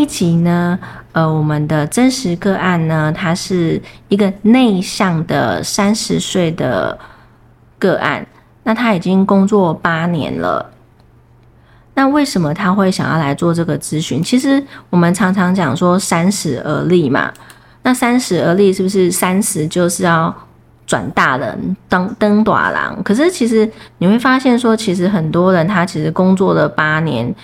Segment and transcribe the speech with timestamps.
[0.00, 0.78] 一集呢，
[1.12, 6.98] 呃，我们的真实个案呢，他是一个内向的三十岁的
[7.78, 8.26] 个案，
[8.62, 10.70] 那他已经工作八年了。
[11.92, 14.22] 那为什么他会想要来做这个咨询？
[14.22, 17.30] 其实我们常常讲说三十而立嘛，
[17.82, 20.34] 那三十而立是不是三十就是要
[20.86, 23.02] 转大人当登短郎？
[23.02, 27.34] 可是其实你会发现说，其实很多人他其实工作了八年。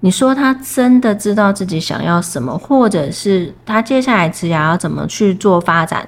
[0.00, 6.06] 你说他真的知道自己想要什么，或者是他接下来职业要怎么去做发展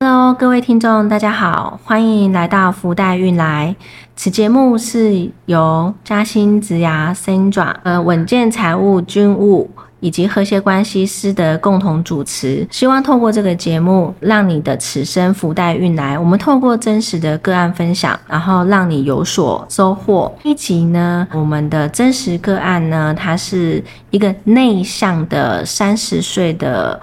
[0.00, 3.76] ？Hello，各位听众，大家好，欢迎来到福袋运来。
[4.16, 9.70] 此节目是由嘉兴职涯 Sandra 呃稳健财务军务。
[10.02, 16.18] 以及和谐关系师的共同主持，希望透过这个节目，让你的此生福袋运来。
[16.18, 20.36] 我们透过真实的个案分享，然后让你有所收获。
[20.42, 27.00] 一集呢，我们的真实个案呢，他是一个内向的三十岁的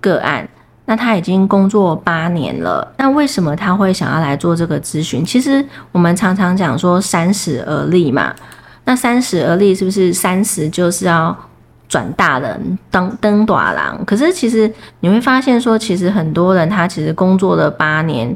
[0.00, 0.48] 个案，
[0.84, 2.86] 那他已经工作八年了。
[2.98, 5.24] 那为什么他会想要来做这个咨询？
[5.24, 8.32] 其实我们常常讲说三十而立嘛，
[8.84, 11.36] 那三十而立是不是三十就是要？
[11.92, 18.34] 转大人当登短郎，可是其实你会发现说，其实很多人他其实工作了八年，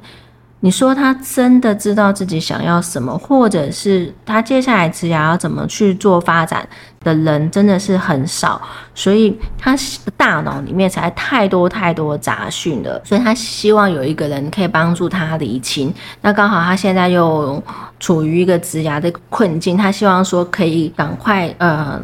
[0.60, 6.68] 你说他真的知道自己想要什么，或者是他接下来职业要怎么去做发展
[7.00, 8.60] 的人，真的是很少，
[8.94, 9.74] 所以他
[10.18, 15.90] 大脑里面才太多太多杂讯了，所以他希望有一个人可以帮助他理清。
[16.20, 17.62] 那刚好他现在又
[17.98, 21.98] 处于一个职涯的困境，他希望说可以赶快呃。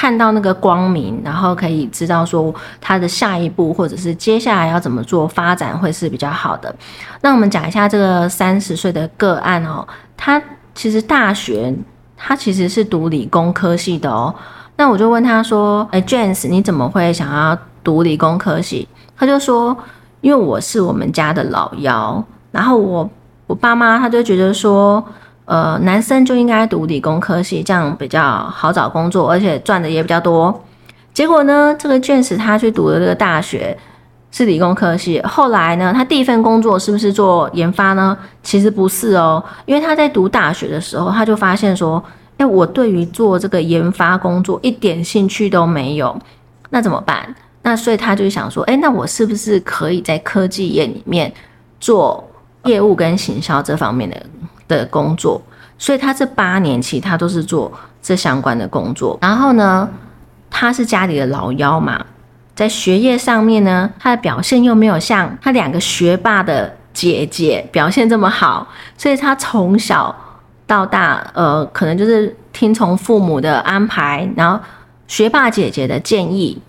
[0.00, 6.72] 看到那个光明，然后可以知道说他的下一步，或者是接下来要怎么做发展会是比较好的。
[7.20, 9.84] 那我们讲一下这个三十岁的个案哦，
[10.16, 10.40] 他
[10.72, 11.74] 其实大学
[12.16, 14.32] 他其实是读理工科系的哦。
[14.76, 18.86] 那我就问他说：“哎，James，你怎么会想要读理工科系？”
[19.18, 19.76] 他就说
[20.22, 23.10] ：“因为我是我们家的老幺，然后我
[23.48, 25.04] 我爸妈他就觉得说。”
[25.48, 30.62] 呃，男生就应该读理工科系，这样比较好找工作，而且赚的也比较多。
[31.14, 33.74] 结果呢，这个卷子他去读的这个大学
[34.30, 38.14] 是理工科系，后来呢，他第一份工作是不是做研发呢？
[38.42, 42.04] 其实不是哦，因为他在读大学的时候，他就发现说，
[42.36, 46.14] 哎，我对于做这个研发工作一点兴趣都没有，
[46.68, 47.34] 那怎么办？
[47.62, 51.32] 那所以他就想说，哎，那我是不是可以在科技业里面
[51.80, 52.22] 做
[52.64, 54.16] 业务跟行销这方面的？
[54.68, 55.40] 的工作，
[55.78, 59.18] 所以他这八年其实他都是做这相关的工作。
[59.20, 59.88] 然后呢，
[60.50, 62.04] 他是家里的老幺嘛，
[62.54, 70.14] 在学业上面呢，他的表现又没有像他两个学霸的姐姐表现这么好，所以他从小
[70.66, 74.60] 到大，呃，可能就是听从父母的安排，然后
[75.06, 76.60] 学霸姐姐的建议，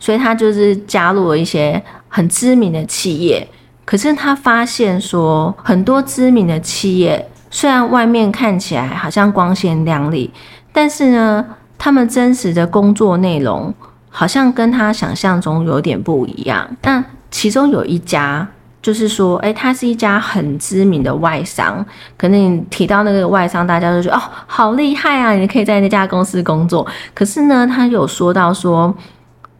[0.00, 3.46] 所以他就是加入了一些很知名的企业。
[3.84, 7.28] 可是他发现说，很多知名的企业。
[7.54, 10.28] 虽然外面看起来好像光鲜亮丽，
[10.72, 11.46] 但是呢，
[11.78, 13.72] 他们真实的工作内容
[14.10, 16.68] 好像跟他想象中有点不一样。
[16.82, 18.44] 那其中有一家，
[18.82, 21.86] 就是说，哎，他是一家很知名的外商，
[22.18, 26.84] 可能你提到那个外商，大家都觉得哦，好厉害啊，你可以在那家公司工作。
[27.14, 28.92] 可是呢，他有说到说，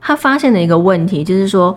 [0.00, 1.72] 他发现的一个问题就是说，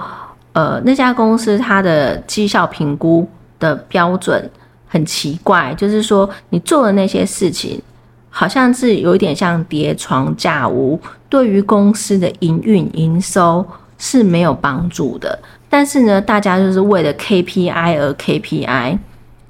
[0.53, 3.29] 呃，那家公司它的绩效评估
[3.59, 4.49] 的标准。
[4.87, 7.81] 很奇怪，就是说你做的那些事情，
[8.29, 13.65] 好像是有一点像叠床架屋，对于公司的营运营收
[13.97, 15.37] 是没有帮助的。
[15.69, 18.97] 但是呢，大家就是为了 KPI 而 KPI，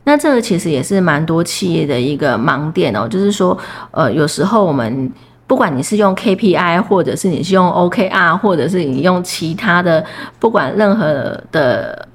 [0.06, 3.08] 那这个其实也是蛮多企业的一个盲点哦。
[3.08, 3.56] 就是说，
[3.92, 5.12] 呃，有时候我们
[5.46, 10.03] 不管你是用 KPI，或者是你是用 OKR，或者是你用其他的，
[10.40, 12.06] 不管任何的。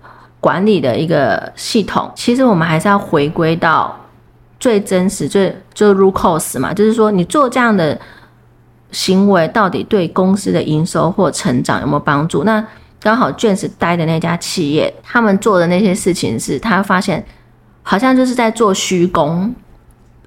[0.42, 3.96] 管理的一个系统，其实我们还是要回归到
[4.58, 7.96] 最真实、最就 root cause 嘛，就是说你做这样的
[8.90, 12.43] 行为，到底对公司的营收或成长有没有帮助？
[12.43, 12.67] 那
[13.00, 17.25] 刚好卷子待的那家企业，他们做的那些事情是，他发现
[17.84, 19.55] 好像就是在做虚功，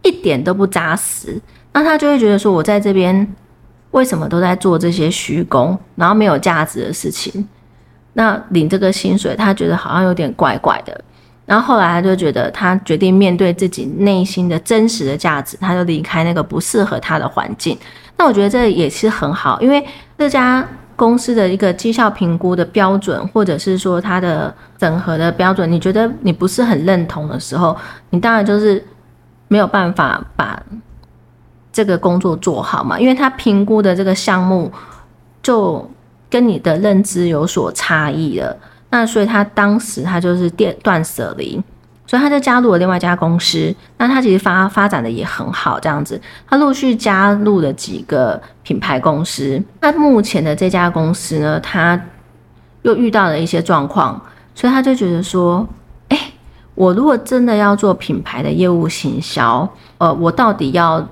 [0.02, 1.38] 一点都不扎实。
[1.74, 3.36] 那他就会觉得说，我在这边
[3.92, 7.46] 为什么都在做这些虚功，然后没有价值的事情？
[8.16, 11.00] 那领这个薪水，他觉得好像有点怪怪的。
[11.46, 17.78] 然后后来他就觉得，他决定面对自己内心的真实的价值，他就离开那个不适合他的环境。
[18.18, 19.86] 那我觉得这也是很好，因为
[20.18, 27.78] 这家公司的一个绩效评估的标准，或者是说它的整合的标准，你觉得你不是很认同的时候，
[28.10, 28.84] 你当然就是
[29.48, 30.60] 没有办法把
[31.72, 34.72] 这个工作做好嘛，因为他评估的这个项目
[35.44, 35.88] 就
[36.30, 38.58] 跟你的认知有所差异了。
[38.90, 41.62] 那所以他当时他就是断断舍离。
[42.08, 49.60] 所以他就加入了另外一家公司，那他其实发发展的也很好，这样子，他陆续加入了几个品牌公司。
[49.82, 52.00] 那目前的这家公司呢，他
[52.84, 54.22] 又遇到了一些状况，
[54.54, 55.68] 所以他就觉得说，
[56.10, 56.32] 哎，
[56.76, 59.68] 我如果真的要做品牌的业务行销，
[59.98, 61.06] 呃，我到底要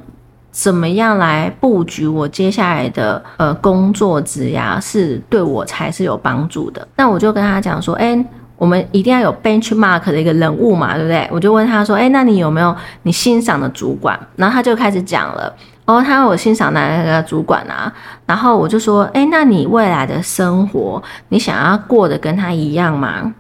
[0.54, 6.88] 怎么样来布局我接下来的呃工作职涯，是对我才是有帮助的？
[6.96, 8.24] 那我就跟他讲说，哎。
[8.56, 11.28] 我们一定要有 benchmark 的一个人物嘛，对不对？
[11.34, 15.54] 我就问他说：“哎，那你有没有你欣赏的主管？”然后他就开始讲了。
[15.84, 17.92] 哦，他有欣赏哪个主管啊？
[18.26, 23.34] 然后我就说：“哎，那你未来的生活，你想要过得跟他一样吗？”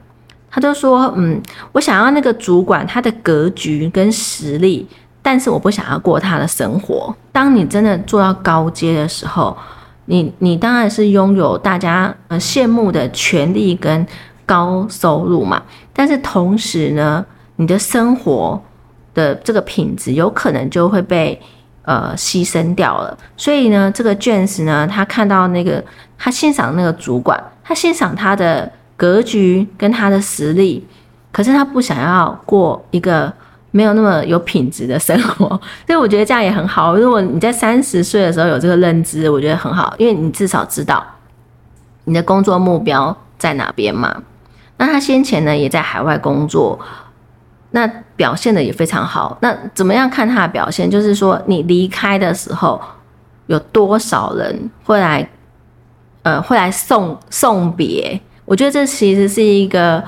[0.51, 4.86] 他就说：“嗯，我想要那个主管他的格局跟实力，
[5.23, 7.15] 但是我不想要过他的生活。
[7.31, 9.57] 当你真的做到高阶的时候，
[10.05, 14.05] 你你当然是拥有大家呃羡慕的权利跟。”
[14.45, 17.25] 高收入嘛，但是同时呢，
[17.55, 18.61] 你的生活
[19.13, 21.41] 的这个品质有可能就会被
[21.83, 23.17] 呃牺牲掉了。
[23.37, 25.81] 所以呢，这个 James 呢，他看到那个
[26.17, 30.85] 他欣赏那个主管，他欣赏他的格局跟他的实力，
[31.31, 33.31] 可是他不想要过一个
[33.73, 35.47] 没有那么有品质的生活。
[35.85, 36.95] 所以我觉得这样也很好。
[36.95, 41.03] 如果你在三十岁的时候有这个认知，我觉得很好，因为你至少知道
[42.05, 44.23] 你的工作目标在哪边嘛。
[44.77, 46.79] 那他先前呢也在海外工作，
[47.71, 49.37] 那表现的也非常好。
[49.41, 50.89] 那怎么样看他的表现？
[50.89, 52.79] 就是说你离开的时候，
[53.47, 55.27] 有多少人会来，
[56.21, 58.19] 呃，会来送送别？
[58.45, 60.03] 我觉得这其实是一个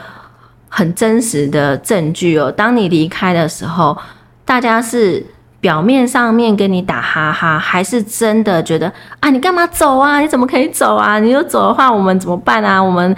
[0.78, 2.52] 很真实的证据哦。
[2.52, 3.98] 当你离开的时候，
[4.44, 5.26] 大家是
[5.62, 8.92] 表面上面跟你打哈哈，还是真的觉得
[9.22, 10.20] 啊，你干嘛走啊？
[10.20, 11.18] 你怎么可以走啊？
[11.20, 12.82] 你又走的话，我们怎么办啊？
[12.82, 13.16] 我们。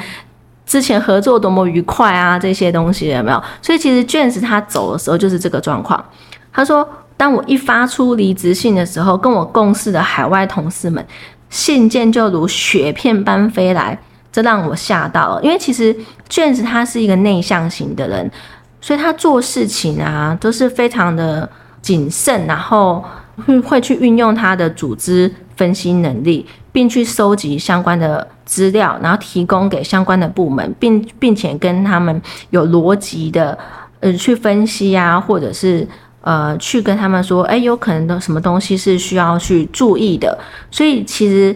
[0.68, 3.42] 之前合作多么愉快啊，这些东西有没有？
[3.62, 6.04] 所以其实卷子他走的时候就是这个状况。
[6.52, 11.02] 他说，当我一发出离职信的时候，跟我共事的海外同事们
[11.50, 13.98] 信件就如雪片般飞来，
[14.38, 15.42] 这让我吓到了。
[15.42, 15.96] 因为其实
[16.30, 18.32] 卷子他是一个内向型的人，
[18.80, 21.50] 所以他做事情啊都是非常的
[21.82, 23.04] 谨慎，然后
[23.48, 28.28] 会会去运用他的组织分析能力，并去收集相关的。
[28.48, 33.58] 资料，然后提供给相关的部门，并并且跟他们有逻辑的，
[34.00, 35.86] 呃，去分析啊，或者是
[36.22, 40.40] 呃，去跟他们说，哎，有可能的什么东西是需要去注意的。
[40.72, 41.54] 所以其实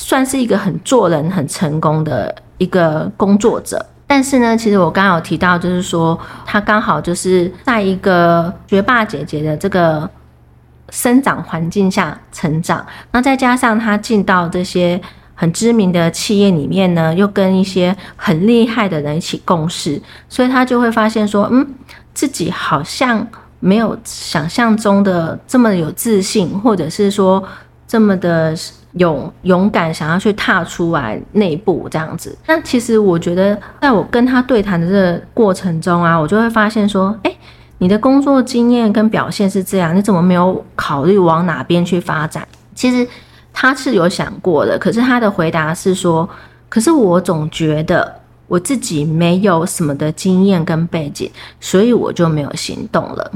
[0.00, 3.84] 算是一个很做人很成功的一个工作者。
[4.06, 6.16] 但是呢，其实我刚刚有提到，就是说
[6.46, 10.08] 他刚好就是在一个学霸姐姐的这个
[10.90, 15.00] 生长环境下成长，那再加上他进到这些。
[15.40, 21.64] 很知名的企业里面呢，又跟一些很厉害的人一起共事，所以他就会发现说，嗯，
[22.12, 23.24] 自己好像
[23.60, 27.40] 没有想象中的这么有自信，或者是说
[27.86, 28.52] 这么的
[28.98, 32.36] 勇勇敢，想要去踏出来那一步这样子。
[32.46, 37.34] 那其实我觉得，在我跟他对谈的这个过程中啊，我就会发现说，哎，
[37.78, 42.46] 你的工作经验跟表现是这样，你怎么没有考虑往哪边去发展？
[42.74, 43.08] 其实。
[43.60, 46.28] 他是有想过的，可是他的回答是说
[46.68, 51.28] ：“可是我总觉得我自己没有什么的经验跟背景，
[51.58, 53.32] 所以我就没有行动了。”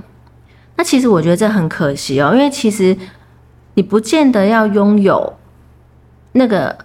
[0.76, 2.96] 那其实我觉得这很可惜哦，因为其实
[3.74, 5.32] 你不见得要拥有
[6.32, 6.76] 那个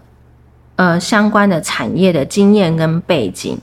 [0.75, 3.57] 呃相关的产业的经验跟背景，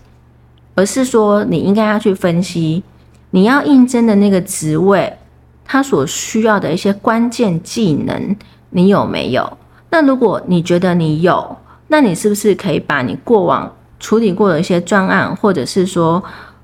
[0.74, 2.82] 而是说你应该要去分析
[3.30, 5.16] 你要应征的那个职位，
[5.64, 8.36] 他所需要的一些关键技能，
[8.70, 9.58] 你有没有？
[9.90, 11.56] 那如果你觉得你有，
[11.88, 16.22] 那你是不是可以把你过往处理过的一些专案，或者是说，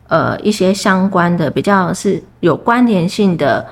[0.08, 3.66] 呃，一些相关的比较是有关联性的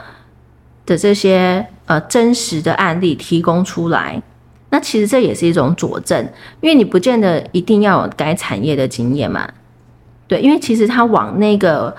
[0.86, 4.22] 的这些呃真实的案例提供出来？
[4.70, 6.22] 那其实这也是一种佐证，
[6.60, 9.48] 因为你不见得一定要有该产业的经验嘛。
[10.26, 11.94] 对，因为其实他往那个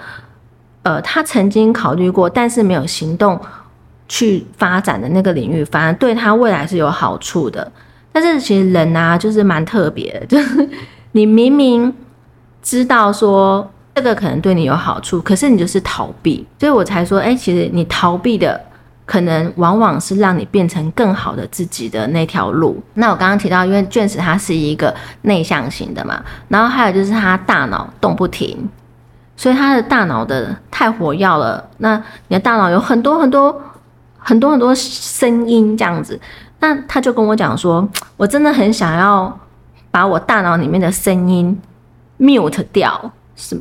[0.83, 3.39] 呃，他曾经考虑过，但是没有行动。
[4.11, 7.71] 去发展的那个领域，反而对他未来是有好处的。
[8.11, 10.67] 但是其实人啊，就是蛮特别， 就是
[11.11, 11.93] 你明明
[12.59, 18.59] 知道说这个可能对你有好处，可是你就是逃避，所以我才说，哎，其实你逃避的
[19.09, 22.79] 可能往往是让你变成更好的自己的那条路。
[22.93, 28.69] 那我刚刚提到，因为卷子它是一个内向型的嘛，然后还有就是他大脑动不停，
[29.35, 31.95] 所以他的大脑的太活跃了，那
[32.27, 33.59] 你的大脑有很多很多
[34.19, 36.21] 很多很多声音这样子，
[36.59, 39.39] 那他就跟我讲说，我真的很想要
[39.89, 41.59] 把我大脑里面的声音
[42.19, 43.11] mute 掉。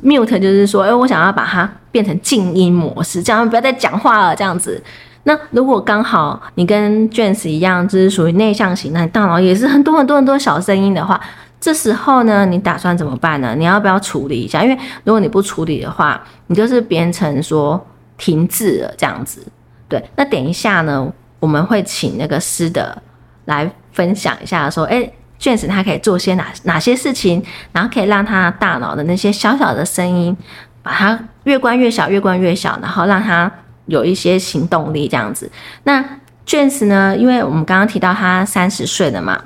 [0.02, 4.82] mute 就是说，哎，我想要把它变成静音模式，这样不要再讲话了，这样子。
[5.24, 11.20] 那如果刚好你跟 James 一样，就是属于内向型，那你大脑也是很多很多很多小声音的话，
[11.60, 13.54] 这时候呢，你打算怎么办呢？
[13.56, 14.62] 你要不要处理一下？
[14.62, 17.84] 因为如果你不处理的话，你就是变成说
[18.16, 19.46] 停滞了这样子。
[19.88, 23.00] 对，那等一下呢，我们会请那个师的
[23.44, 25.10] 来分享一下，说，哎。
[25.40, 30.36] 卷子它可以做些哪哪些事情，然后可以让他大脑的那些小小的声音，
[30.82, 33.48] 把它越关越小，越关越小，然后让他
[33.88, 35.50] 有一些行动力这样子。
[35.82, 36.02] 那
[36.46, 37.14] 卷子呢？
[37.14, 39.38] 因为我们刚刚提到他三十岁了嘛，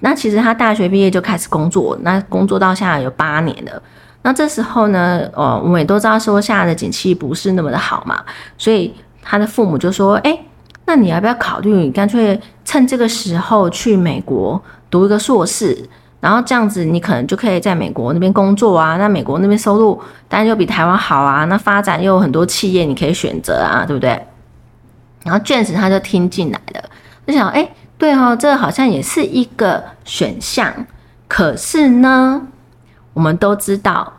[0.00, 3.82] 那其实他大学毕业就开始工作，那工作到现在有八年了。
[4.22, 8.22] 那这时候呢，哦，我们也都知道说现在的景气不是那么的好嘛，
[8.56, 10.38] 所以他的父母就说：“哎，
[10.86, 15.76] 那你要不要考虑，你干脆趁这个时候去美国？”读一个硕士，
[16.24, 18.96] 然后这样子，你可能就可以在美国那边工作啊。
[18.96, 21.44] 那美国那边收入当然就比台湾好啊。
[21.44, 24.18] 那发展又有很多企业你可以选择啊，对不对？
[25.22, 26.82] 然后卷子他就听进来了，
[27.26, 30.72] 就想，哎，对哦，这好像也是一个选项。
[31.28, 32.40] 可是呢，
[33.12, 34.10] 我们都知道，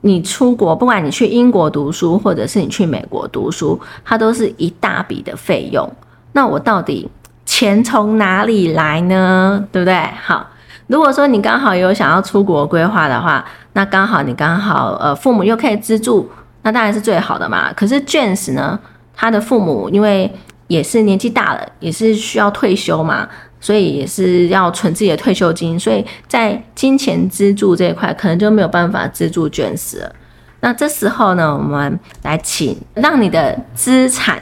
[0.00, 5.86] 你出国，不管你去英国读书，或者是你去美国读书，它都是一大笔的费用。
[6.32, 7.10] 那我到底？
[7.48, 9.64] 钱从哪里来呢？
[9.70, 9.94] 对不对？
[10.20, 10.48] 好，
[10.86, 16.30] 如果说你刚好有想要出国规划的话，那刚好你刚好呃父母又可以资助，
[16.62, 17.72] 那当然是最好的嘛。
[17.72, 18.78] 可是 James 呢，
[19.14, 20.32] 他的父母因为
[20.68, 23.28] 也是年纪大了，也是需要退休嘛，
[23.60, 30.12] 所以也是要存自己的退休金，所以在金钱资助这一块可能就没有办法资助 James 了。
[30.60, 34.40] 那这时候呢，我们来请让你的资产。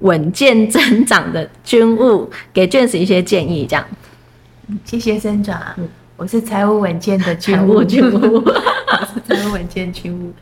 [0.00, 3.84] 稳健增长的军务，给卷子一些建议，这样。
[4.84, 5.60] 谢谢生长，
[6.16, 10.32] 我是财务稳健的军务，军务， 我是财务稳健军务。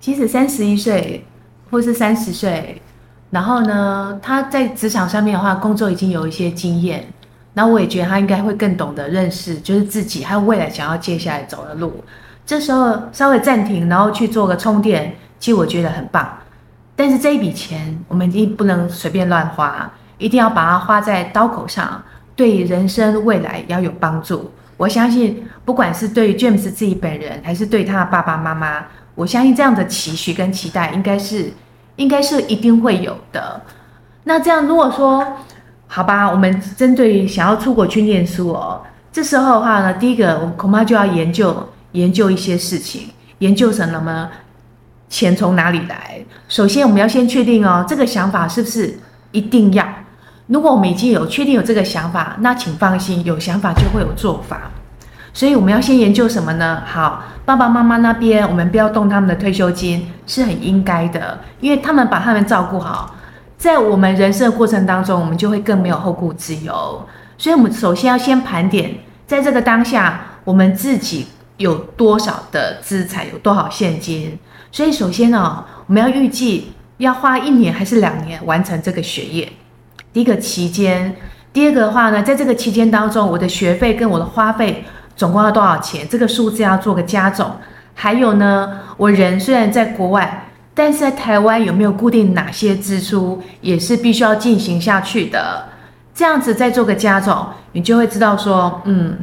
[0.00, 1.24] 其实三十一岁
[1.70, 2.80] 或是三十岁，
[3.30, 7.06] 然后呢，他在职场上面的话，工作已经有一些经验，
[7.54, 12.04] 那我也觉得他应该会更懂得认识，就是自己还有未来想要接下来走的路。
[12.44, 16.28] 这时候稍微暂停，然后去做个充电，其实我觉得很棒。
[16.96, 22.02] 但是这一笔钱，我们一定不能随便乱花，一定要把它花在刀口上，
[22.36, 24.50] 对人生未来要有帮助。
[24.76, 31.52] 我相信，不管是对 James 自己本人，还是对他的爸爸妈妈，我相信这样的期许跟期待，应该是，
[31.96, 33.62] 应该是一定会有的。
[34.24, 35.24] 那这样，如果说，
[35.86, 44.28] 好吧，我们针对想要出国去念书哦，这时候的话呢，第一个，我恐怕就要研究研究一些事情，研究什么？
[45.08, 46.24] 钱从哪里来？
[46.48, 48.98] 首先，我们要先确定哦，这个想法是不是
[49.30, 49.86] 一定要？
[50.46, 54.70] 如果我们已经有确定有这个想法，那请放心，有想法就会有做法。
[55.32, 56.82] 所以我们要先研究什么呢？
[56.86, 63.16] 好，爸爸妈妈那边，我们不要动他们的退休金，是很应该的，因为他们把他们照顾好，
[63.56, 67.04] 在我们人生的过程当中，我们就会更没有后顾之忧。
[67.36, 68.94] 所以，我们首先要先盘点，
[69.26, 74.38] 在这个当下，我们自己有多少的资产，有多少现金。
[74.70, 79.50] 所以，首先呢，我们要预计要花一年还是两年完成这个学业。
[80.14, 81.12] 第一个期间，
[81.52, 84.84] 第二个的话呢，在这个期间当中，我的学费跟我的花费
[85.16, 86.06] 总共要多少钱？
[86.08, 87.50] 这个数字要做个加总。
[87.94, 95.64] 还有呢，我人虽然在国外，但是在台湾有没有固定哪些支出，也是必须要进行下去的。
[96.14, 99.18] 这样子再做个加总，你就会知道说，嗯，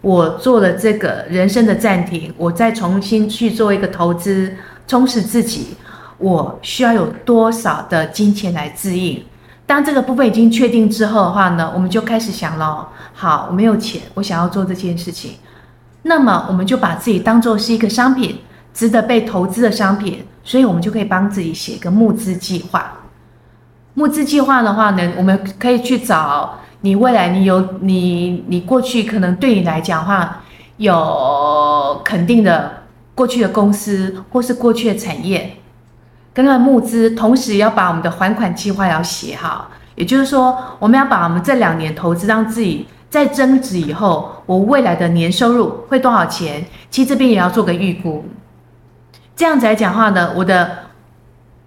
[0.00, 4.54] 我做了这个人生的暂停，我再重新去做一个投资。
[4.86, 5.76] 充实自己，
[6.18, 9.20] 我需要有多少的金钱来自应？
[9.66, 12.88] 当这个部分已经确定之后的话呢，我们就开始想了。
[13.12, 15.32] 好，我没有钱，我想要做这件事情，
[16.02, 18.38] 那么我们就把自己当做是一个商品，
[18.72, 20.24] 值得被投资的商品。
[20.44, 22.92] 所以，我们就可以帮自己写一个募资计划。
[23.94, 30.42] 募资计划的话呢，我们可以去找你未来你有你你过去可能对你来讲话
[30.76, 32.84] 有肯定的。
[33.16, 35.55] 过去的公司或是过去的产业，
[36.36, 39.68] 跟他募资，同时要把我们的还款计划要写好。
[39.94, 46.62] 也就是说，我们要把我们这两年投资让自己在增值以后，我未来的年收入会多少钱？
[46.90, 48.22] 其实这边也要做个预估。
[49.34, 50.70] 这样子来讲话呢，我的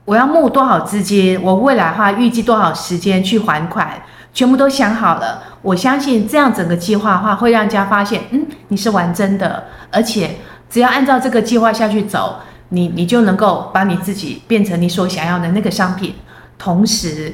[0.06, 4.00] 我要募多少资金，我未来的话预计多少时间去还款，
[4.32, 5.42] 全部都想好了。
[5.64, 10.36] 我相信这样整个计划的话，会让人家发现，嗯，你是玩真的，而且
[10.70, 12.36] 只要按照这个计划下去走，
[12.70, 16.16] 你你就能够把你自己变成你所想要的那个商品，
[16.58, 17.34] 同时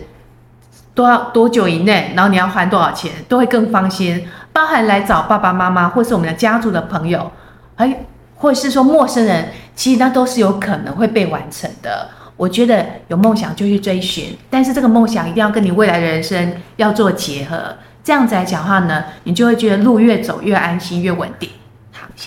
[0.93, 4.25] 多少多久以内，然后你要还多少钱，都会更放心。
[4.53, 7.29] 包含来找爸爸妈妈，或是我们的家族的朋友，
[7.75, 12.09] 哎，或者是说陌生人，其实那都是有可能会被完成的。
[12.37, 17.75] 我觉得有梦想就去追寻，但是这个梦想一定要跟你未来的人生要做结合。
[18.03, 21.49] 这样子来讲话呢，你就会觉得路越走越安心，越稳定。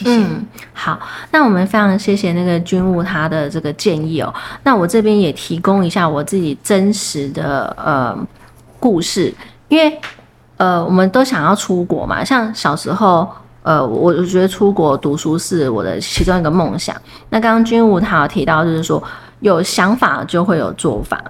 [0.05, 0.99] 嗯，好，
[1.31, 4.33] 那我们非常谢谢那个军务他的这个建议哦。
[4.63, 8.17] 那我这边也提供一下我自己真实的呃
[8.79, 9.33] 故事，
[9.69, 10.01] 因为
[10.57, 13.29] 呃我们都想要出国嘛，像小时候
[13.63, 16.95] 呃我我觉得出国读书是我的其中一个梦想。
[17.31, 19.03] 那刚刚军务他有提到就是说
[19.41, 21.23] 有想法就会有做法，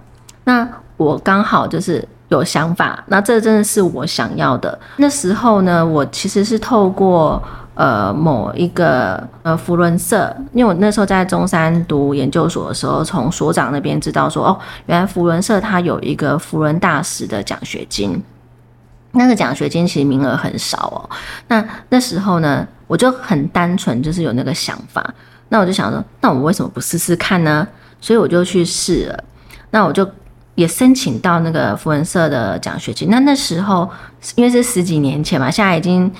[0.44, 2.06] 那我刚好就是。
[2.30, 4.78] 有想法，那这真的是我想要的。
[4.98, 7.42] 那时候呢，我其实是透过
[7.78, 18.20] 呃某一个呃福伦社，因为我那时候在中山读研究所的时候，从所长那边知道说，哦，原来福伦社它有一个福伦大使的奖学金，
[19.12, 21.16] 那个奖学金其实名额很少哦。
[21.46, 25.14] 那那时候呢，我就很单纯，就是有那个想法，
[25.50, 27.64] 那我就想说，那我为什么不试试看呢？
[28.00, 29.24] 所以我就去试了，
[29.70, 30.04] 那我就。
[30.58, 33.88] 也申请到那个福文社的奖学金，那那时候
[34.34, 36.12] 因为是十几年前嘛，现在已经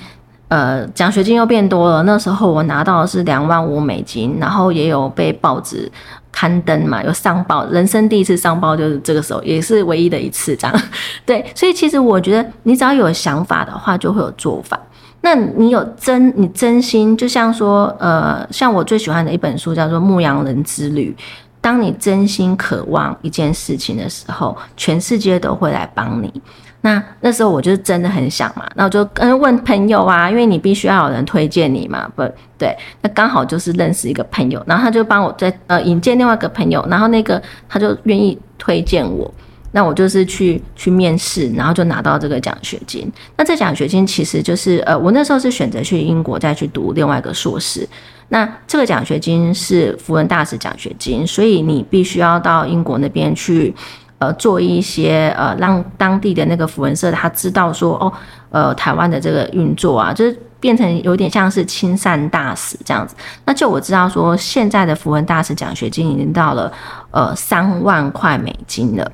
[0.49, 2.03] 呃奖学金又变多了。
[2.03, 5.89] 那时候我拿到的是两万五美金，然后也有被报纸
[6.31, 10.81] 刊登嘛，有上报，人生第一次上报就是这个时候，也是唯一的一次这样。
[11.25, 14.79] 对，所以其实我觉得你只要有想法的话，就会有做法。
[15.21, 21.15] 那你有真你真心，就像说呃，像我最喜欢的一本书叫做《牧羊人之旅》。
[21.61, 26.31] 当你真心渴望一件事情的时候，全世界都会来帮你。
[26.81, 32.23] 那那时候我就真的很想嘛，那我就跟问朋友啊，因为你必须要有人推荐你嘛，不
[32.57, 32.73] 对？
[33.01, 39.29] 那刚好就是认识一个朋友，然后他就帮我在呃引荐另外一个朋友，然后那个他就愿意推荐我，
[39.71, 43.11] 那我就是去去面试，然后就拿到这个奖学金。
[43.35, 47.85] 那这奖学金其实就是呃，我那时候是选择去英国再去读另外一个硕士。
[48.31, 53.73] 那这个奖学金是福文大使奖学金，所以你必须要到英国那边去，
[54.19, 58.13] 呃，做一些呃，让当地的那个福文社他知道说，哦，
[58.51, 63.15] 呃，台湾的这个运作啊，就是变成有点像是亲善大使这样子。
[63.45, 66.71] 那就我知道说，现在的福文大使奖学金已经到了
[67.11, 69.11] 呃三万块美金了。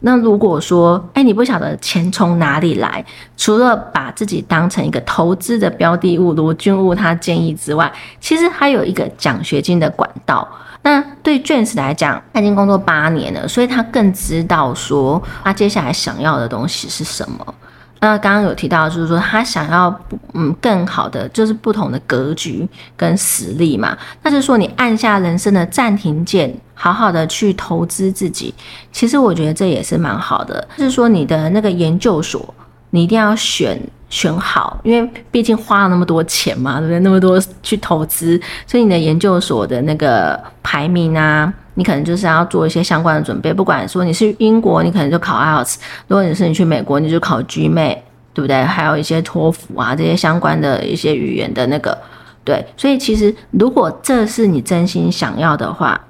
[0.00, 3.02] 那如果说，哎，你不晓得钱从哪里来，
[3.38, 10.46] 除了把自己当成一个投资的标的物，罗君物他建议之外，其实还有一个奖学金的管道。
[10.84, 17.54] 那对卷子来讲，他已经工作八年了，所以他更知道说他接下来想要的东西是什么。
[18.00, 19.98] 那刚刚有提到，就是说他想要
[20.34, 22.68] 嗯更好的，就是不同的格局
[22.98, 23.96] 跟实力嘛。
[24.22, 28.54] 那就是说你按下人生的暂停键，好好的去投资自己。
[28.92, 30.68] 其实我觉得这也是蛮好的。
[30.76, 32.54] 就是说你的那个研究所，
[32.94, 33.76] 你一定要选
[34.08, 37.00] 选好，因为毕竟花了那么多钱嘛，对不对？
[37.00, 41.52] 那么多去投资，所以你的研究所的那个排名啊。
[41.74, 45.74] 你可能就是要做一些相关的准备，不管说你是英国，你可能就考 IELTS；
[46.06, 47.98] 如果你是你去美国，你就考 GMA，
[48.32, 48.62] 对不对？
[48.62, 51.98] 还有一些托福啊这些相关的一些语言的那个，
[52.44, 52.64] 对。
[52.76, 56.00] 所以其实如果这是你真心想要的话，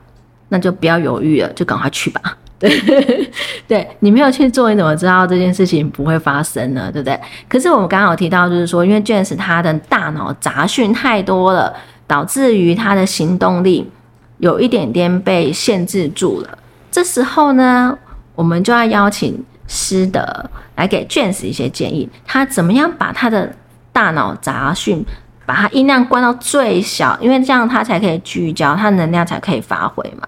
[0.51, 2.37] 那就不要犹豫了，就赶快去吧。
[3.69, 6.91] 对，你没有去做，你怎么知道这件事情不会发生呢？
[6.93, 7.19] 对不对？
[7.49, 11.75] 可是我们刚刚有提到，就是说，因为 James 他的大脑杂讯太多了，
[12.07, 13.91] 导致于他的行动力。
[14.39, 16.59] 有一点点被限制住了，
[16.91, 17.97] 这时候呢，
[18.35, 23.55] 我们就要邀请师德来给卷子一些建议，他怎么样把他的
[23.93, 25.03] 大脑杂讯，
[25.47, 30.27] 把它音量关到最小，因为这样他才可以聚焦，他能量才可以发挥嘛。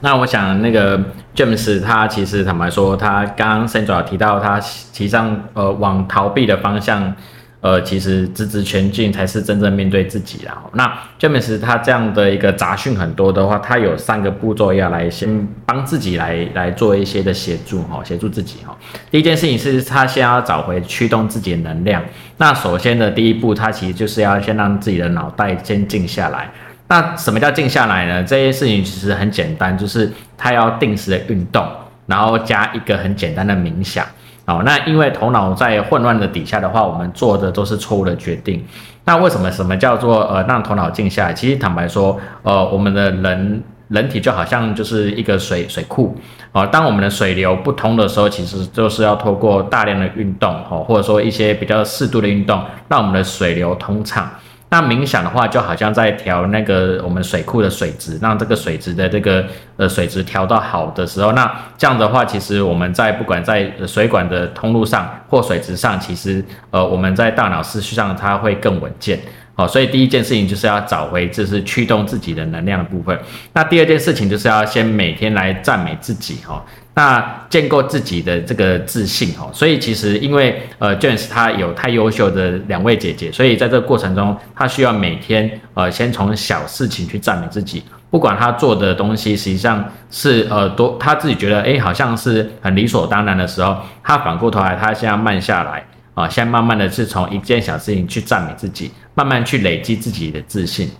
[0.00, 0.98] 那我想那个
[1.34, 7.14] James 他其实坦白说，他刚刚 Sandra 提到他其实上呃往逃避的方向。
[7.62, 10.56] 呃，其实直直前进才是真正面对自己啦。
[10.72, 18.74] 那 James 他这样的一个杂讯很多的话，他有三个步骤要来先帮自己来来做一些的协助哈，协助自己哈。
[19.10, 22.02] 第一件事情是他先要找回驱动自己的能量。
[22.38, 26.50] 那首先的第一步，他其实就是要先让自己的脑袋先静下来。
[26.90, 28.24] 那什么叫静下来呢？
[28.24, 31.64] 这些事情其实很简单，就是他要定时的运动，
[32.06, 34.04] 然后加一个很简单的冥想。
[34.44, 38.64] 好，那因为头脑在混乱的底下的话，我们做的都是错误的决定。
[39.04, 41.32] 那为什么什么叫做呃让头脑静下来？
[41.32, 46.16] 其实坦白说，呃，我们的人人体就好像就是一个水水库
[46.50, 54.28] 哦，当我们的水流不通的时候，其实就是要透过大量的运动哦，或者说一些比较适度的运动，让我们的水流通畅。
[54.70, 59.44] 那冥想的话，就好像在调那个我们水库的水质，让这个水质的这个
[59.76, 69.18] 呃水质调到好的时候，那这样的话，其实我们在不管在水管的通路上或水质上，其实呃我们在大脑思绪上它会更稳健。
[69.60, 73.18] 哦，所以第一件事情就是要找回就是驱动自己的能量的部分。
[73.52, 76.64] 那第二件事情就是要先每天来赞美自己哈。
[76.92, 95.82] 那建构自己的这个自信哦，所以其实因为呃，James 他有太优秀的两位姐姐，所以在这个过程中，他需要每天呃，先从小事情去赞美自己，不管他做的东西实际上是呃多，他自己觉得哎好像是很理所当然的时候，他反过头来，他先要慢下来
[96.20, 100.90] 啊，先慢慢的是从一件小事情去赞美自己，慢慢去累积自己的自信。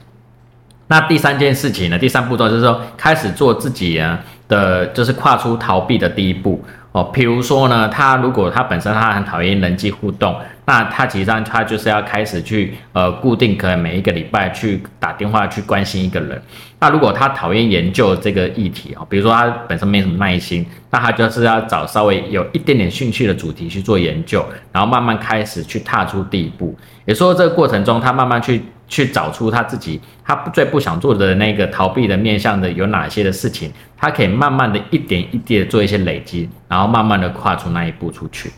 [0.88, 1.96] 那第三件事情呢？
[1.96, 6.61] 第三步骤就是说，开始做自己啊的，就是跨出逃避的第一步
[6.92, 7.05] 哦。
[7.12, 10.35] 比如说呢，他如果他本身他很讨厌人际互动，
[10.66, 16.40] 那他其实上他就是要开始去呃固定可能每一个礼拜去打电话去关心一个人。
[16.79, 26.76] 那如果他讨厌研究这个议题哦，比如说他本身没什么耐心，那他就是要找稍微有一点点兴趣的主题去做研究，然后慢慢开始去踏出第一步。
[27.05, 28.62] 也说这个过程中，他慢慢去。
[28.90, 38.53] 去找出他自己他最不想做的那个逃避的面向的有哪些的事情，他可以慢慢的一点一滴的做一些累积，然后慢慢的跨出那一步出去。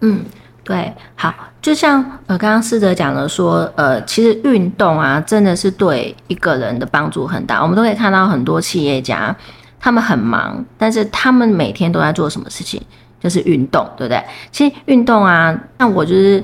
[0.00, 0.24] 嗯，
[0.64, 7.62] 对，好，就像呃刚刚师哲讲的说，呃，其实运动啊，真的是对一个人的帮助很大。
[7.62, 9.36] 我们都可以看到很多企业家，
[9.78, 12.80] 他们很忙，但是他们每天都在做什么事情？
[13.20, 14.24] 就是运动，对不对？
[14.50, 16.42] 其实运动啊，像我就是。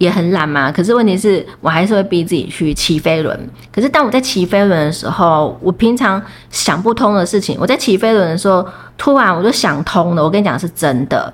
[0.00, 3.38] 也很懒嘛，可是问题是我还是会逼自己去骑飞轮。
[3.70, 10.24] 可是当我在骑飞轮的时候，我平常想不通的事情，我在骑飞轮的时候，突然我就想通了。
[10.24, 11.30] 我跟你讲是真的，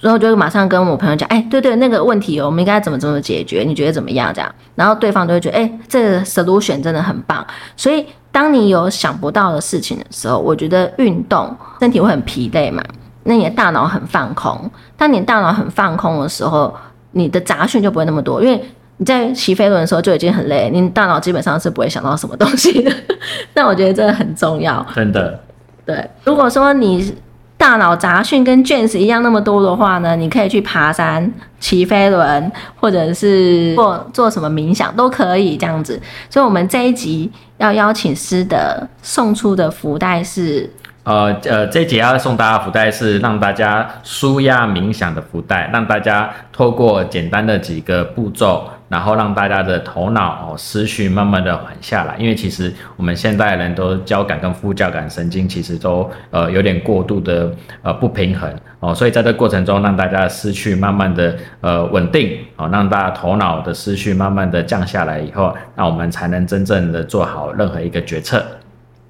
[0.00, 3.62] 然后就马上跟我朋友讲，哎，对对，那个问题我们应该怎么怎么解决？
[3.66, 4.32] 你觉得怎么样？
[4.32, 7.46] 这样，然后对方就会觉得，哎，这个 solution 真的很棒。
[7.76, 12.82] 所以当你有想不到的事情的时候，我觉得运动身体会很疲累嘛，
[13.24, 14.70] 那你的大脑很放空。
[14.96, 16.74] 当你大脑很放空的时候，
[17.16, 18.62] 你的杂讯就不会那么多，因为
[18.98, 22.92] 你在骑飞轮的时候就已经很累，你大脑基本上是不会想到什么东西的。
[23.54, 25.40] 那我觉得这个很重要，真的。
[25.86, 27.14] 对，如果说你
[27.56, 35.98] 大脑杂讯跟卷子一样那么多的话呢，你可以去爬山、骑飞轮，或者是做做什么冥想都可以这样子。
[36.28, 40.70] 所以，我们这一集要邀请师的送出的福袋是。
[41.06, 52.16] 呃呃，这节要送大家福袋是让大家舒压冥想的福袋，让大家透过简单的几个步骤，然后让大家的头脑哦思绪慢慢的缓下来。
[52.18, 68.44] 因为其实我们现代人都交感跟副交感神经其实都呃有点过度的呃不平衡哦，所以在这过程中让大家的思绪慢慢的呃稳定哦，让大家头脑的思绪慢慢的降下来以后，那我们才能真正的做好任何一个决策。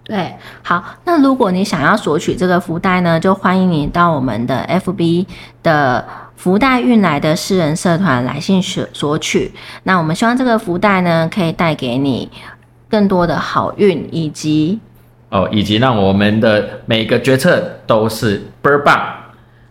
[0.06, 5.26] 对，好，那如果你想要索取这个福袋呢，就欢迎你到我们的 FB
[5.64, 9.52] 的福袋运来的私人社团来信索索取。
[9.82, 12.30] 那我们希望这个福袋呢，可以带给你
[12.88, 14.78] 更多的好运，以及
[15.30, 18.96] 哦，以及让我们的每个决策都是倍儿棒。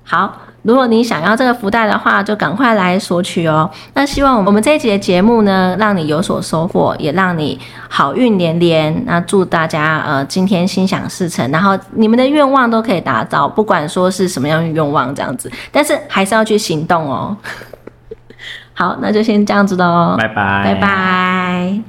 [0.04, 0.42] 好。
[0.66, 3.70] 如果你想要这个福袋的话，就赶快来索取哦。
[3.94, 9.06] 那希望我们这一节节目呢，让你有所收获，也让你好运连连。
[9.06, 17.38] 那祝大家呃今天心想事成，然后你们的愿望都可以达到，不管说是什么样的愿望这样子，但是还是要去行动哦。
[18.74, 21.86] 好，那就先这样子喽，拜拜，拜拜。